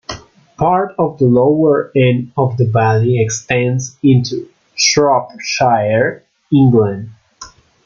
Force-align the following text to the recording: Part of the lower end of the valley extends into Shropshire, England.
Part 0.57 0.95
of 0.97 1.19
the 1.19 1.25
lower 1.25 1.91
end 1.95 2.31
of 2.35 2.57
the 2.57 2.65
valley 2.65 3.21
extends 3.21 3.97
into 4.01 4.49
Shropshire, 4.75 6.23
England. 6.51 7.11